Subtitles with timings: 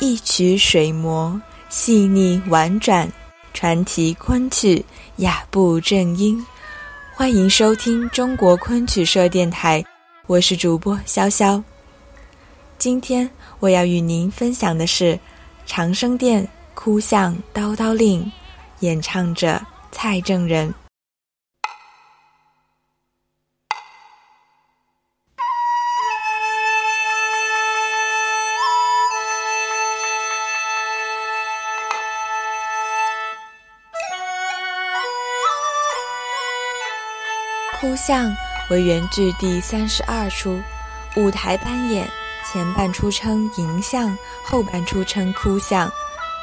[0.00, 3.08] 一曲水磨，细腻婉转，
[3.54, 4.84] 传奇昆曲，
[5.18, 6.44] 雅步正音。
[7.14, 9.84] 欢迎收听中国昆曲社电台，
[10.26, 11.62] 我是主播潇潇。
[12.78, 15.14] 今天我要与您分享的是
[15.66, 16.42] 《长生殿·
[16.74, 18.24] 哭向叨叨令》，
[18.80, 19.60] 演唱者
[19.92, 20.74] 蔡正仁。
[37.82, 38.32] 哭相
[38.70, 40.62] 为原剧第三十二出，
[41.16, 42.08] 舞台扮演
[42.46, 45.90] 前半出称迎相，后半出称哭相，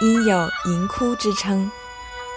[0.00, 1.70] 因有迎哭之称。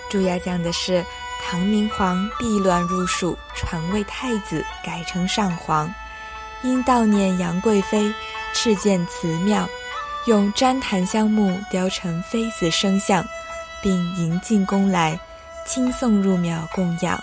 [0.08, 1.04] 主要讲的是
[1.42, 5.92] 唐明皇避乱入蜀，传位太子，改称上皇，
[6.62, 8.14] 因悼念杨贵妃，
[8.54, 9.68] 敕建祠庙，
[10.28, 13.26] 用旃檀香木雕成妃子生像，
[13.82, 15.20] 并迎进宫来，
[15.66, 17.20] 亲送入庙供养。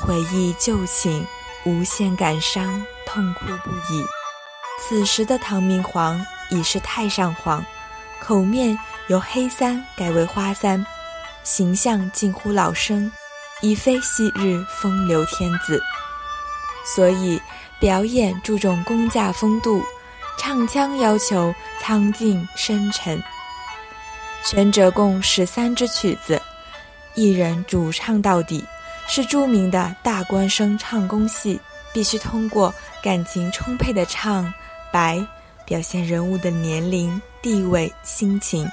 [0.00, 1.26] 回忆旧情，
[1.64, 4.04] 无限感伤，痛哭不已。
[4.80, 7.64] 此时的唐明皇已是太上皇，
[8.18, 8.76] 口面
[9.08, 10.84] 由黑三改为花三，
[11.44, 13.12] 形象近乎老生，
[13.60, 15.82] 已非昔日风流天子。
[16.82, 17.40] 所以
[17.78, 19.84] 表演注重公驾风度，
[20.38, 23.22] 唱腔要求苍劲深沉。
[24.46, 26.40] 全折共十三支曲子，
[27.14, 28.64] 一人主唱到底。
[29.12, 31.60] 是著名的大官声唱功戏，
[31.92, 32.72] 必须通过
[33.02, 34.54] 感情充沛的唱
[34.92, 35.20] 白，
[35.66, 38.70] 表现人物的年龄、地位、心情，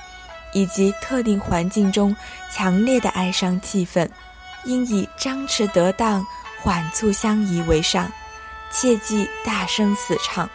[0.54, 2.16] 以及特定环境中
[2.52, 4.08] 强烈的哀伤气氛，
[4.66, 6.24] 应以张弛得当、
[6.62, 8.08] 缓促相宜为上，
[8.70, 10.48] 切忌大声死唱，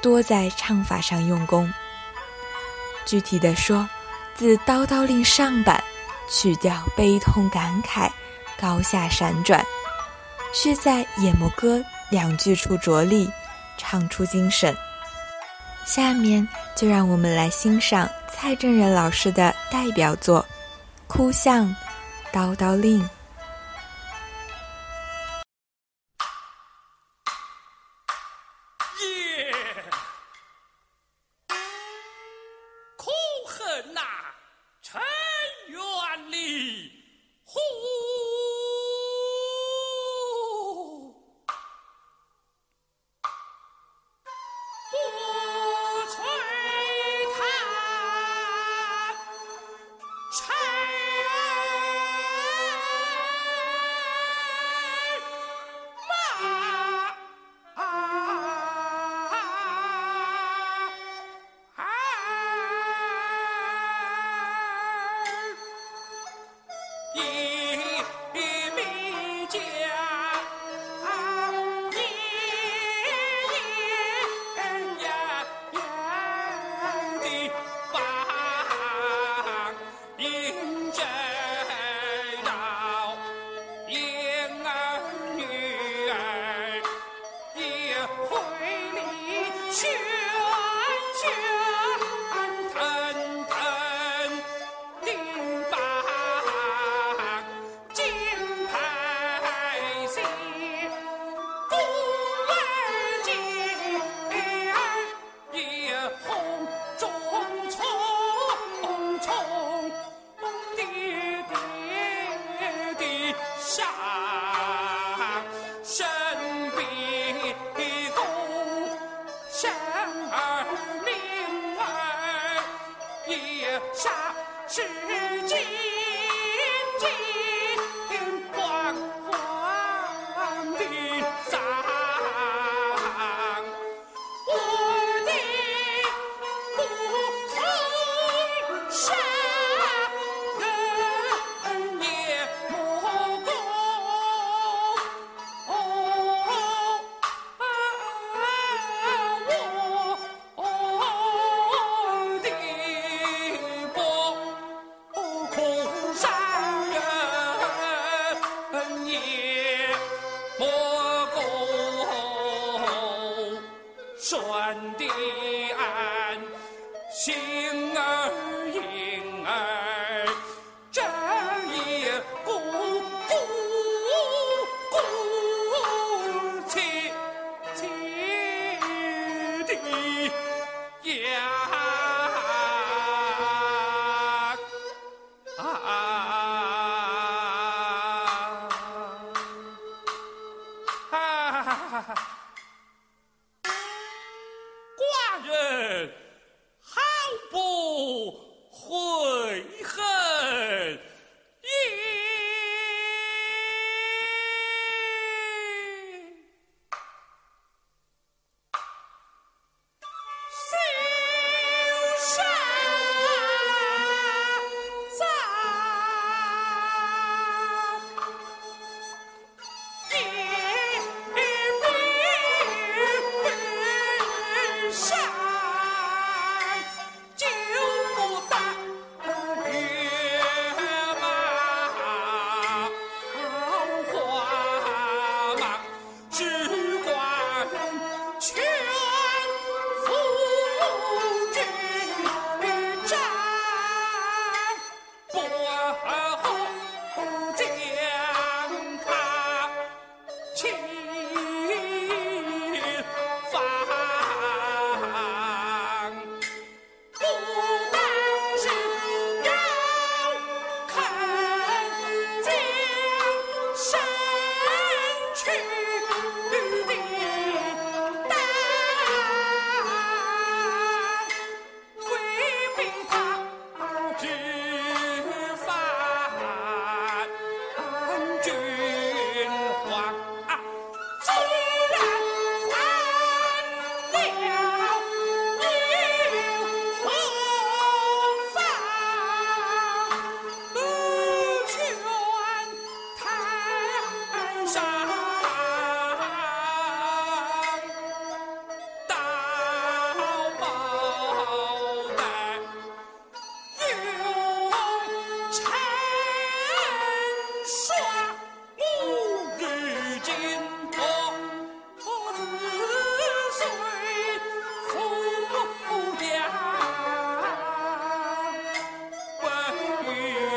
[0.00, 1.68] 多在唱法上用功。
[3.04, 3.88] 具体的说，
[4.36, 5.82] 自《叨叨令》上版，
[6.28, 8.08] 曲调悲痛感慨。
[8.60, 9.64] 高下闪转，
[10.52, 13.30] 需在眼目歌两句处着力，
[13.78, 14.76] 唱出精神。
[15.86, 20.42] 下面就让我们来欣赏蔡正仁老师的代表作
[21.06, 21.74] 《哭相
[22.32, 23.02] 叨叨令》。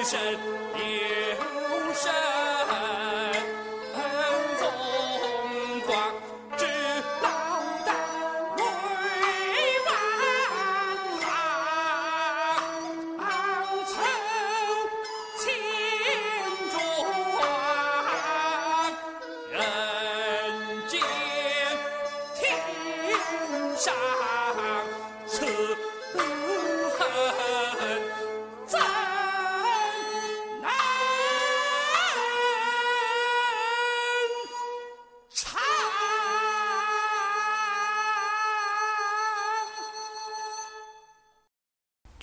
[0.04, 0.38] said,